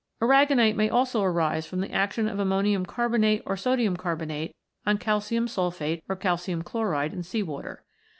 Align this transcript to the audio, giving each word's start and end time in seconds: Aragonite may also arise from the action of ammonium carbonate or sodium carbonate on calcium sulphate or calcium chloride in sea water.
Aragonite 0.19 0.75
may 0.75 0.89
also 0.89 1.21
arise 1.21 1.67
from 1.67 1.79
the 1.81 1.91
action 1.91 2.27
of 2.27 2.39
ammonium 2.39 2.87
carbonate 2.87 3.43
or 3.45 3.55
sodium 3.55 3.95
carbonate 3.95 4.55
on 4.83 4.97
calcium 4.97 5.47
sulphate 5.47 6.03
or 6.09 6.15
calcium 6.15 6.63
chloride 6.63 7.13
in 7.13 7.21
sea 7.21 7.43
water. 7.43 7.83